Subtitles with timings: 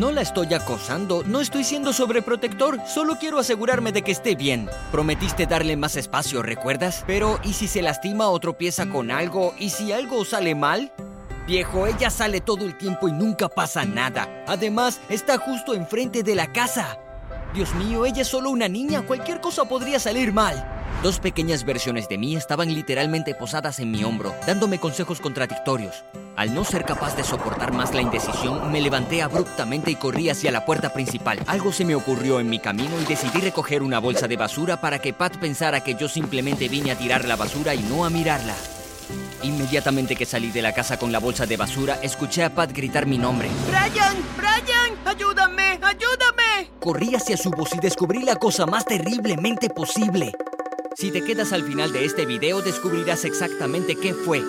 [0.00, 4.66] No la estoy acosando, no estoy siendo sobreprotector, solo quiero asegurarme de que esté bien.
[4.90, 7.04] Prometiste darle más espacio, ¿recuerdas?
[7.06, 9.54] Pero, ¿y si se lastima o tropieza con algo?
[9.58, 10.90] ¿Y si algo sale mal?
[11.46, 14.26] Viejo, ella sale todo el tiempo y nunca pasa nada.
[14.46, 16.96] Además, está justo enfrente de la casa.
[17.52, 20.79] Dios mío, ella es solo una niña, cualquier cosa podría salir mal.
[21.02, 26.04] Dos pequeñas versiones de mí estaban literalmente posadas en mi hombro, dándome consejos contradictorios.
[26.36, 30.52] Al no ser capaz de soportar más la indecisión, me levanté abruptamente y corrí hacia
[30.52, 31.38] la puerta principal.
[31.46, 34.98] Algo se me ocurrió en mi camino y decidí recoger una bolsa de basura para
[34.98, 38.54] que Pat pensara que yo simplemente vine a tirar la basura y no a mirarla.
[39.42, 43.06] Inmediatamente que salí de la casa con la bolsa de basura, escuché a Pat gritar
[43.06, 43.48] mi nombre.
[43.70, 44.16] ¡Brian!
[44.36, 44.98] ¡Brian!
[45.06, 45.78] ¡Ayúdame!
[45.82, 46.70] ¡Ayúdame!
[46.78, 50.32] Corrí hacia su voz y descubrí la cosa más terriblemente posible.
[51.00, 54.42] Si te quedas al final de este video descubrirás exactamente qué fue.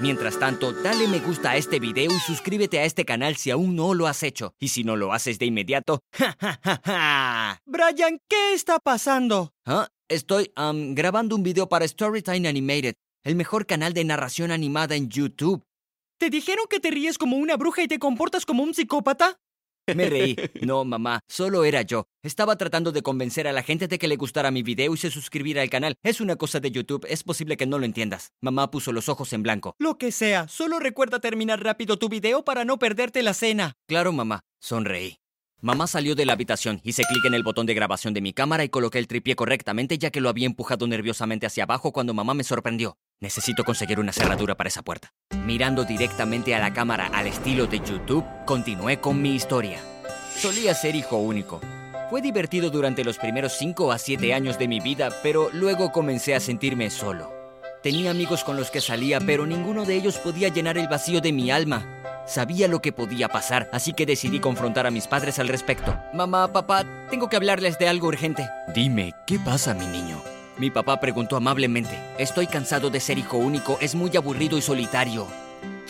[0.00, 3.76] Mientras tanto, dale me gusta a este video y suscríbete a este canal si aún
[3.76, 4.54] no lo has hecho.
[4.58, 7.62] Y si no lo haces de inmediato, ¡ja, ja, ja, ja!
[7.66, 9.52] Brian, ¿qué está pasando?
[9.66, 9.88] ¿Ah?
[10.08, 15.62] Estoy grabando un video para Storytime Animated, el mejor canal de narración animada en YouTube.
[16.16, 19.38] ¿Te dijeron que te ríes como una bruja y te comportas como un psicópata?
[19.86, 20.36] Me reí.
[20.62, 22.04] No, mamá, solo era yo.
[22.22, 25.10] Estaba tratando de convencer a la gente de que le gustara mi video y se
[25.10, 25.94] suscribiera al canal.
[26.02, 28.32] Es una cosa de YouTube, es posible que no lo entiendas.
[28.40, 29.74] Mamá puso los ojos en blanco.
[29.78, 33.74] Lo que sea, solo recuerda terminar rápido tu video para no perderte la cena.
[33.86, 34.40] Claro, mamá.
[34.60, 35.19] Sonreí.
[35.62, 38.64] Mamá salió de la habitación, hice clic en el botón de grabación de mi cámara
[38.64, 42.32] y coloqué el tripié correctamente ya que lo había empujado nerviosamente hacia abajo cuando mamá
[42.32, 42.96] me sorprendió.
[43.20, 45.12] Necesito conseguir una cerradura para esa puerta.
[45.44, 49.80] Mirando directamente a la cámara al estilo de YouTube, continué con mi historia.
[50.34, 51.60] Solía ser hijo único.
[52.08, 56.34] Fue divertido durante los primeros 5 a 7 años de mi vida, pero luego comencé
[56.34, 57.30] a sentirme solo.
[57.82, 61.32] Tenía amigos con los que salía, pero ninguno de ellos podía llenar el vacío de
[61.32, 62.00] mi alma.
[62.26, 65.96] Sabía lo que podía pasar, así que decidí confrontar a mis padres al respecto.
[66.12, 68.48] Mamá, papá, tengo que hablarles de algo urgente.
[68.74, 70.22] Dime, ¿qué pasa, mi niño?
[70.58, 71.98] Mi papá preguntó amablemente.
[72.18, 75.26] Estoy cansado de ser hijo único, es muy aburrido y solitario.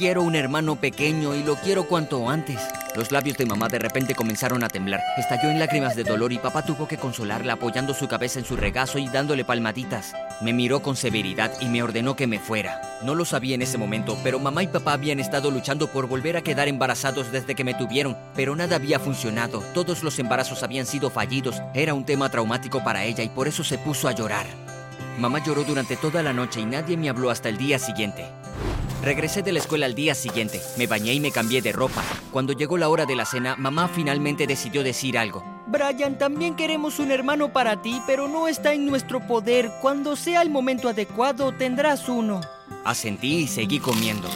[0.00, 2.58] Quiero un hermano pequeño y lo quiero cuanto antes.
[2.96, 5.02] Los labios de mamá de repente comenzaron a temblar.
[5.18, 8.56] Estalló en lágrimas de dolor y papá tuvo que consolarla apoyando su cabeza en su
[8.56, 10.14] regazo y dándole palmaditas.
[10.40, 12.80] Me miró con severidad y me ordenó que me fuera.
[13.02, 16.38] No lo sabía en ese momento, pero mamá y papá habían estado luchando por volver
[16.38, 19.62] a quedar embarazados desde que me tuvieron, pero nada había funcionado.
[19.74, 21.60] Todos los embarazos habían sido fallidos.
[21.74, 24.46] Era un tema traumático para ella y por eso se puso a llorar.
[25.18, 28.24] Mamá lloró durante toda la noche y nadie me habló hasta el día siguiente.
[29.02, 32.02] Regresé de la escuela al día siguiente, me bañé y me cambié de ropa.
[32.30, 35.42] Cuando llegó la hora de la cena, mamá finalmente decidió decir algo.
[35.66, 39.70] Brian, también queremos un hermano para ti, pero no está en nuestro poder.
[39.80, 42.42] Cuando sea el momento adecuado, tendrás uno.
[42.84, 44.28] Asentí y seguí comiendo.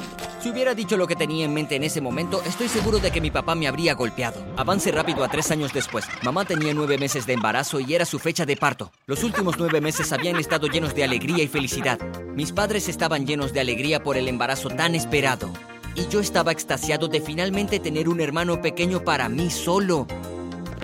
[0.44, 3.22] Si hubiera dicho lo que tenía en mente en ese momento, estoy seguro de que
[3.22, 4.44] mi papá me habría golpeado.
[4.59, 6.05] Avance rápido a tres años después.
[6.21, 8.93] Mamá tenía nueve meses de embarazo y era su fecha de parto.
[9.06, 11.99] Los últimos nueve meses habían estado llenos de alegría y felicidad.
[12.34, 15.50] Mis padres estaban llenos de alegría por el embarazo tan esperado.
[15.94, 20.06] Y yo estaba extasiado de finalmente tener un hermano pequeño para mí solo.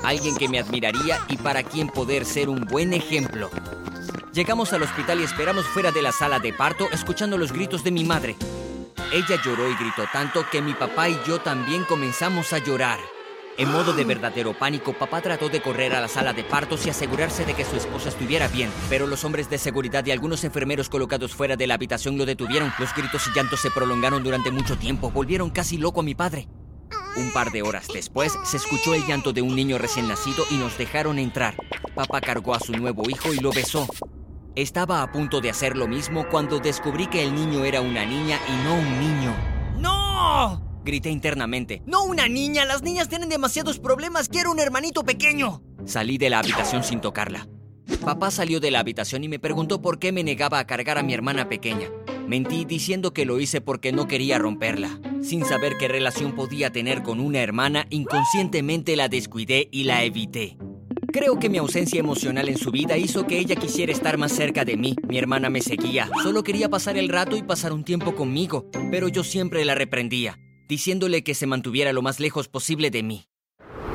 [0.03, 3.51] Alguien que me admiraría y para quien poder ser un buen ejemplo.
[4.33, 7.91] Llegamos al hospital y esperamos fuera de la sala de parto escuchando los gritos de
[7.91, 8.37] mi madre.
[9.13, 13.01] Ella lloró y gritó tanto que mi papá y yo también comenzamos a llorar.
[13.59, 16.91] En modo de verdadero pánico, papá trató de correr a la sala de partos y
[16.91, 20.89] asegurarse de que su esposa estuviera bien, pero los hombres de seguridad y algunos enfermeros
[20.89, 22.73] colocados fuera de la habitación lo detuvieron.
[22.79, 26.49] Los gritos y llantos se prolongaron durante mucho tiempo, volvieron casi loco a mi padre.
[27.17, 30.55] Un par de horas después, se escuchó el llanto de un niño recién nacido y
[30.55, 31.57] nos dejaron entrar.
[31.97, 33.89] Papá cargó a su nuevo hijo y lo besó.
[34.61, 38.39] Estaba a punto de hacer lo mismo cuando descubrí que el niño era una niña
[38.47, 39.35] y no un niño.
[39.79, 40.83] ¡No!
[40.85, 41.83] Grité internamente.
[41.87, 42.67] ¡No una niña!
[42.67, 44.29] Las niñas tienen demasiados problemas.
[44.29, 45.63] Quiero un hermanito pequeño.
[45.87, 47.49] Salí de la habitación sin tocarla.
[48.05, 51.03] Papá salió de la habitación y me preguntó por qué me negaba a cargar a
[51.03, 51.89] mi hermana pequeña.
[52.29, 55.01] Mentí diciendo que lo hice porque no quería romperla.
[55.23, 60.59] Sin saber qué relación podía tener con una hermana, inconscientemente la descuidé y la evité.
[61.13, 64.65] Creo que mi ausencia emocional en su vida hizo que ella quisiera estar más cerca
[64.65, 64.95] de mí.
[65.09, 69.09] Mi hermana me seguía, solo quería pasar el rato y pasar un tiempo conmigo, pero
[69.09, 73.27] yo siempre la reprendía, diciéndole que se mantuviera lo más lejos posible de mí.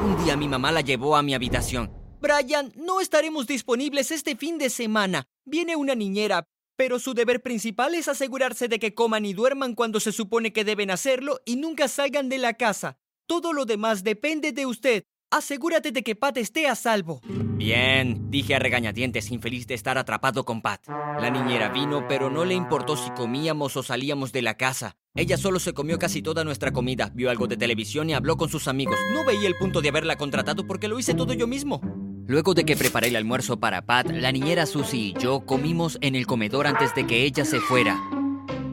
[0.04, 1.90] Un día mi mamá la llevó a mi habitación.
[2.20, 5.26] Brian, no estaremos disponibles este fin de semana.
[5.46, 6.44] Viene una niñera,
[6.76, 10.66] pero su deber principal es asegurarse de que coman y duerman cuando se supone que
[10.66, 12.98] deben hacerlo y nunca salgan de la casa.
[13.26, 15.06] Todo lo demás depende de usted.
[15.32, 17.20] Asegúrate de que Pat esté a salvo.
[17.58, 20.88] Bien, dije a regañadientes, infeliz de estar atrapado con Pat.
[20.88, 24.98] La niñera vino, pero no le importó si comíamos o salíamos de la casa.
[25.14, 28.50] Ella solo se comió casi toda nuestra comida, vio algo de televisión y habló con
[28.50, 28.98] sus amigos.
[29.14, 31.82] No veía el punto de haberla contratado porque lo hice todo yo mismo.
[32.28, 36.16] Luego de que preparé el almuerzo para Pat, la niñera Susie y yo comimos en
[36.16, 38.00] el comedor antes de que ella se fuera,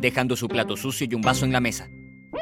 [0.00, 1.88] dejando su plato sucio y un vaso en la mesa.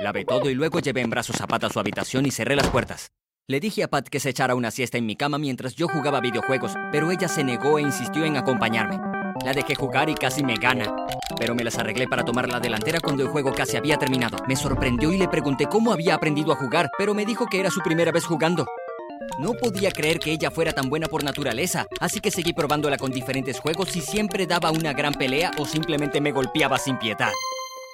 [0.00, 2.68] Lavé todo y luego llevé en brazos a Pat a su habitación y cerré las
[2.68, 3.10] puertas.
[3.50, 6.20] Le dije a Pat que se echara una siesta en mi cama mientras yo jugaba
[6.20, 8.96] videojuegos, pero ella se negó e insistió en acompañarme.
[9.44, 10.94] La dejé jugar y casi me gana,
[11.36, 14.38] pero me las arreglé para tomar la delantera cuando el juego casi había terminado.
[14.46, 17.72] Me sorprendió y le pregunté cómo había aprendido a jugar, pero me dijo que era
[17.72, 18.66] su primera vez jugando.
[19.40, 23.10] No podía creer que ella fuera tan buena por naturaleza, así que seguí probándola con
[23.10, 27.32] diferentes juegos y siempre daba una gran pelea o simplemente me golpeaba sin piedad.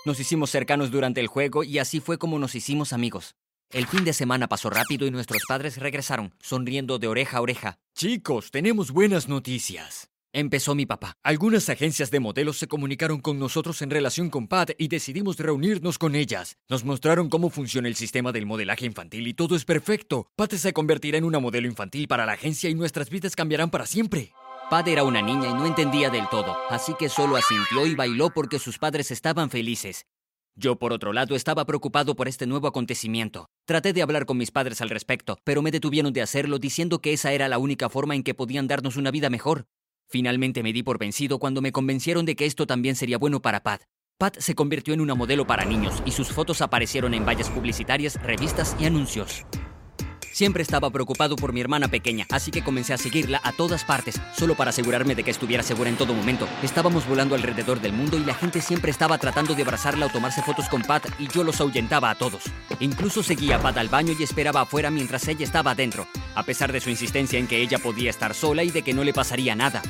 [0.05, 3.35] Nos hicimos cercanos durante el juego y así fue como nos hicimos amigos.
[3.73, 7.79] El fin de semana pasó rápido y nuestros padres regresaron, sonriendo de oreja a oreja.
[7.97, 10.09] Chicos, tenemos buenas noticias.
[10.33, 11.17] Empezó mi papá.
[11.25, 15.99] Algunas agencias de modelos se comunicaron con nosotros en relación con Pat y decidimos reunirnos
[15.99, 16.59] con ellas.
[16.69, 20.31] Nos mostraron cómo funciona el sistema del modelaje infantil y todo es perfecto.
[20.37, 23.87] Pat se convertirá en una modelo infantil para la agencia y nuestras vidas cambiarán para
[23.87, 24.33] siempre.
[24.71, 28.31] Pat era una niña y no entendía del todo, así que solo asintió y bailó
[28.31, 30.07] porque sus padres estaban felices.
[30.59, 33.51] Yo, por otro lado, estaba preocupado por este nuevo acontecimiento.
[33.67, 37.13] Traté de hablar con mis padres al respecto, pero me detuvieron de hacerlo diciendo que
[37.13, 39.67] esa era la única forma en que podían darnos una vida mejor.
[40.09, 43.63] Finalmente me di por vencido cuando me convencieron de que esto también sería bueno para
[43.63, 43.83] Pat.
[44.19, 48.15] Pat se convirtió en una modelo para niños y sus fotos aparecieron en vallas publicitarias,
[48.23, 49.45] revistas y anuncios.
[50.37, 54.21] Siempre estaba preocupado por mi hermana pequeña, así que comencé a seguirla a todas partes,
[54.37, 56.47] solo para asegurarme de que estuviera segura en todo momento.
[56.63, 60.43] Estábamos volando alrededor del mundo y la gente siempre estaba tratando de abrazarla o tomarse
[60.43, 62.43] fotos con Pat y yo los ahuyentaba a todos.
[62.81, 66.71] Incluso seguía a Pat al baño y esperaba afuera mientras ella estaba adentro, a pesar
[66.71, 69.55] de su insistencia en que ella podía estar sola y de que no le pasaría
[69.55, 69.81] nada.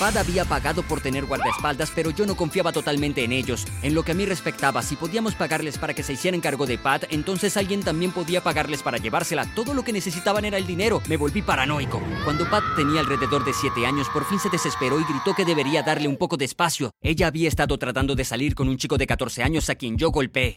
[0.00, 3.66] Pat había pagado por tener guardaespaldas, pero yo no confiaba totalmente en ellos.
[3.82, 6.78] En lo que a mí respectaba, si podíamos pagarles para que se hicieran cargo de
[6.78, 9.54] Pat, entonces alguien también podía pagarles para llevársela.
[9.54, 11.02] Todo lo que necesitaban era el dinero.
[11.06, 12.00] Me volví paranoico.
[12.24, 15.82] Cuando Pat tenía alrededor de 7 años, por fin se desesperó y gritó que debería
[15.82, 16.92] darle un poco de espacio.
[17.02, 20.10] Ella había estado tratando de salir con un chico de 14 años a quien yo
[20.10, 20.54] golpeé.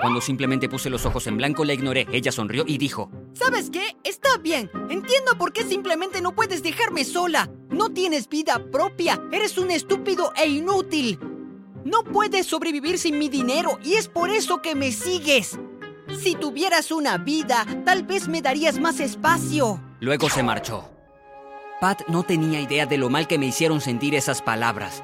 [0.00, 2.06] Cuando simplemente puse los ojos en blanco, la ignoré.
[2.12, 3.96] Ella sonrió y dijo, ¿Sabes qué?
[4.04, 4.70] Está bien.
[4.88, 7.50] Entiendo por qué simplemente no puedes dejarme sola.
[7.74, 9.20] No tienes vida propia.
[9.32, 11.18] Eres un estúpido e inútil.
[11.84, 15.58] No puedes sobrevivir sin mi dinero y es por eso que me sigues.
[16.22, 19.80] Si tuvieras una vida, tal vez me darías más espacio.
[19.98, 20.88] Luego se marchó.
[21.80, 25.02] Pat no tenía idea de lo mal que me hicieron sentir esas palabras.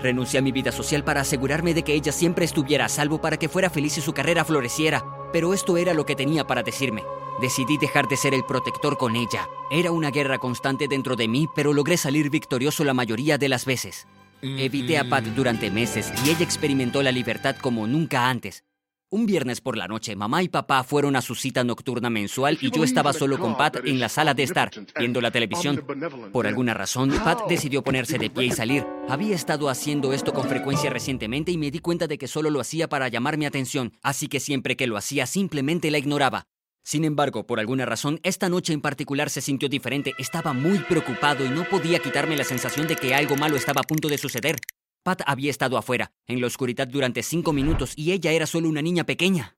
[0.00, 3.36] Renuncié a mi vida social para asegurarme de que ella siempre estuviera a salvo para
[3.36, 5.04] que fuera feliz y su carrera floreciera.
[5.30, 7.02] Pero esto era lo que tenía para decirme.
[7.40, 9.48] Decidí dejar de ser el protector con ella.
[9.70, 13.64] Era una guerra constante dentro de mí, pero logré salir victorioso la mayoría de las
[13.64, 14.06] veces.
[14.42, 18.64] Evité a Pat durante meses y ella experimentó la libertad como nunca antes.
[19.10, 22.70] Un viernes por la noche, mamá y papá fueron a su cita nocturna mensual y
[22.70, 25.82] yo estaba solo con Pat en la sala de estar, viendo la televisión.
[26.30, 28.84] Por alguna razón, Pat decidió ponerse de pie y salir.
[29.08, 32.60] Había estado haciendo esto con frecuencia recientemente y me di cuenta de que solo lo
[32.60, 36.46] hacía para llamar mi atención, así que siempre que lo hacía simplemente la ignoraba.
[36.88, 40.14] Sin embargo, por alguna razón, esta noche en particular se sintió diferente.
[40.16, 43.86] Estaba muy preocupado y no podía quitarme la sensación de que algo malo estaba a
[43.86, 44.56] punto de suceder.
[45.02, 48.80] Pat había estado afuera, en la oscuridad durante cinco minutos, y ella era solo una
[48.80, 49.54] niña pequeña.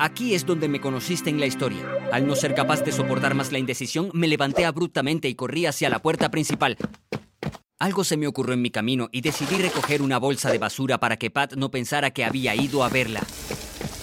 [0.00, 1.86] Aquí es donde me conociste en la historia.
[2.10, 5.90] Al no ser capaz de soportar más la indecisión, me levanté abruptamente y corrí hacia
[5.90, 6.76] la puerta principal.
[7.78, 11.18] Algo se me ocurrió en mi camino y decidí recoger una bolsa de basura para
[11.18, 13.22] que Pat no pensara que había ido a verla.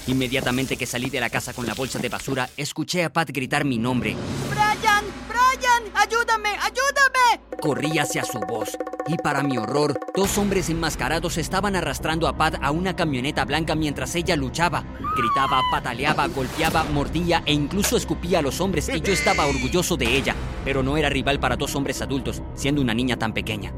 [0.10, 3.64] Inmediatamente que salí de la casa con la bolsa de basura, escuché a Pat gritar
[3.64, 4.16] mi nombre.
[4.50, 5.06] ¡Brian!
[5.28, 5.84] ¡Brian!
[5.94, 6.50] ¡Ayúdame!
[6.50, 7.44] ¡Ayúdame!
[7.62, 8.76] Corrí hacia su voz
[9.08, 13.76] y para mi horror, dos hombres enmascarados estaban arrastrando a Pat a una camioneta blanca
[13.76, 14.84] mientras ella luchaba.
[15.16, 20.18] Gritaba, pataleaba, golpeaba, mordía e incluso escupía a los hombres y yo estaba orgulloso de
[20.18, 20.36] ella,
[20.66, 23.74] pero no era rival para dos hombres adultos, siendo una niña tan pequeña.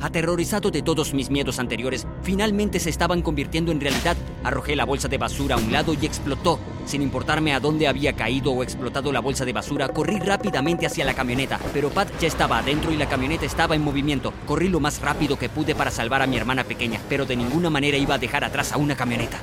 [0.00, 4.16] Aterrorizado de todos mis miedos anteriores, finalmente se estaban convirtiendo en realidad.
[4.44, 6.58] Arrojé la bolsa de basura a un lado y explotó.
[6.84, 11.04] Sin importarme a dónde había caído o explotado la bolsa de basura, corrí rápidamente hacia
[11.04, 14.32] la camioneta, pero Pat ya estaba adentro y la camioneta estaba en movimiento.
[14.46, 17.70] Corrí lo más rápido que pude para salvar a mi hermana pequeña, pero de ninguna
[17.70, 19.38] manera iba a dejar atrás a una camioneta.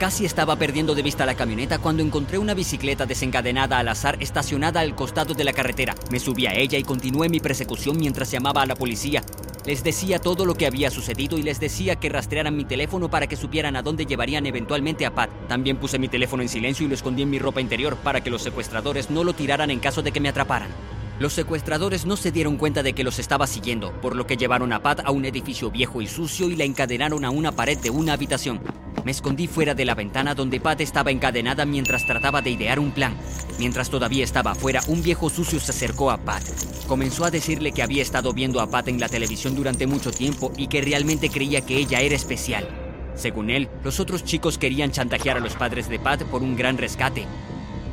[0.00, 4.80] Casi estaba perdiendo de vista la camioneta cuando encontré una bicicleta desencadenada al azar estacionada
[4.80, 5.94] al costado de la carretera.
[6.10, 9.22] Me subí a ella y continué mi persecución mientras llamaba a la policía.
[9.66, 13.26] Les decía todo lo que había sucedido y les decía que rastrearan mi teléfono para
[13.26, 15.30] que supieran a dónde llevarían eventualmente a Pat.
[15.48, 18.30] También puse mi teléfono en silencio y lo escondí en mi ropa interior para que
[18.30, 20.70] los secuestradores no lo tiraran en caso de que me atraparan.
[21.20, 24.72] Los secuestradores no se dieron cuenta de que los estaba siguiendo, por lo que llevaron
[24.72, 27.90] a Pat a un edificio viejo y sucio y la encadenaron a una pared de
[27.90, 28.62] una habitación.
[29.04, 32.92] Me escondí fuera de la ventana donde Pat estaba encadenada mientras trataba de idear un
[32.92, 33.18] plan.
[33.58, 36.42] Mientras todavía estaba afuera, un viejo sucio se acercó a Pat.
[36.86, 40.52] Comenzó a decirle que había estado viendo a Pat en la televisión durante mucho tiempo
[40.56, 42.66] y que realmente creía que ella era especial.
[43.14, 46.78] Según él, los otros chicos querían chantajear a los padres de Pat por un gran
[46.78, 47.26] rescate,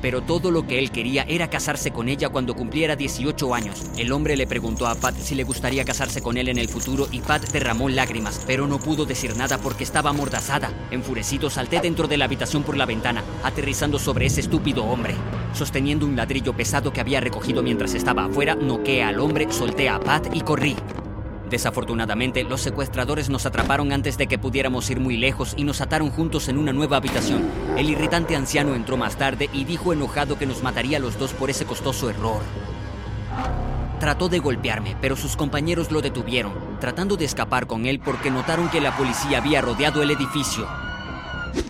[0.01, 3.83] pero todo lo que él quería era casarse con ella cuando cumpliera 18 años.
[3.97, 7.07] El hombre le preguntó a Pat si le gustaría casarse con él en el futuro
[7.11, 10.71] y Pat derramó lágrimas, pero no pudo decir nada porque estaba amordazada.
[10.91, 15.15] Enfurecido, salté dentro de la habitación por la ventana, aterrizando sobre ese estúpido hombre.
[15.53, 19.99] Sosteniendo un ladrillo pesado que había recogido mientras estaba afuera, noqué al hombre, solté a
[19.99, 20.75] Pat y corrí.
[21.49, 26.09] Desafortunadamente, los secuestradores nos atraparon antes de que pudiéramos ir muy lejos y nos ataron
[26.09, 27.49] juntos en una nueva habitación.
[27.77, 31.33] El irritante anciano entró más tarde y dijo enojado que nos mataría a los dos
[31.33, 32.41] por ese costoso error.
[33.99, 38.69] Trató de golpearme, pero sus compañeros lo detuvieron, tratando de escapar con él porque notaron
[38.69, 40.67] que la policía había rodeado el edificio.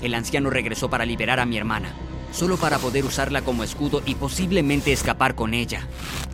[0.01, 1.93] El anciano regresó para liberar a mi hermana,
[2.31, 5.88] solo para poder usarla como escudo y posiblemente escapar con ella.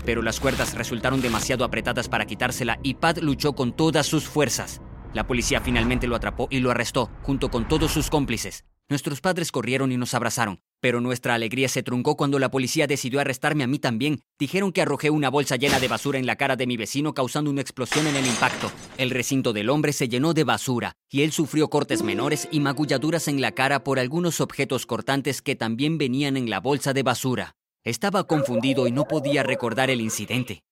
[0.06, 4.82] Pero las cuerdas resultaron demasiado apretadas para quitársela y Pat luchó con todas sus fuerzas.
[5.14, 8.66] La policía finalmente lo atrapó y lo arrestó, junto con todos sus cómplices.
[8.90, 13.22] Nuestros padres corrieron y nos abrazaron, pero nuestra alegría se truncó cuando la policía decidió
[13.22, 14.20] arrestarme a mí también.
[14.38, 17.50] Dijeron que arrojé una bolsa llena de basura en la cara de mi vecino causando
[17.50, 18.70] una explosión en el impacto.
[18.98, 23.30] El recinto del hombre se llenó de basura y él sufrió cortes menores y magulladuras
[23.30, 27.56] en la cara por algunos objetos cortantes que también venían en la bolsa de basura.
[27.86, 30.64] Estaba confundido y no podía recordar el incidente.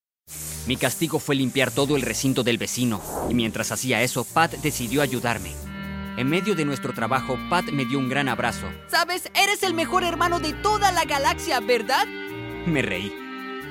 [0.67, 5.01] Mi castigo fue limpiar todo el recinto del vecino, y mientras hacía eso, Pat decidió
[5.01, 5.53] ayudarme.
[6.17, 8.67] En medio de nuestro trabajo, Pat me dio un gran abrazo.
[8.87, 12.05] Sabes, eres el mejor hermano de toda la galaxia, ¿verdad?
[12.65, 13.15] Me reí.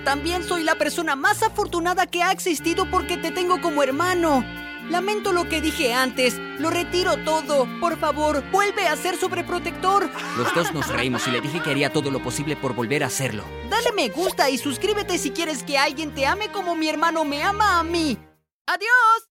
[0.05, 4.43] También soy la persona más afortunada que ha existido porque te tengo como hermano.
[4.89, 6.37] Lamento lo que dije antes.
[6.59, 7.69] Lo retiro todo.
[7.79, 10.09] Por favor, vuelve a ser sobreprotector.
[10.39, 13.09] Los dos nos reímos y le dije que haría todo lo posible por volver a
[13.09, 13.45] hacerlo.
[13.69, 17.43] Dale me gusta y suscríbete si quieres que alguien te ame como mi hermano me
[17.43, 18.19] ama a mí.
[18.67, 19.30] ¡Adiós!